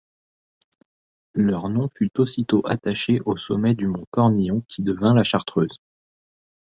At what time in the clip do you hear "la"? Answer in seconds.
5.13-5.23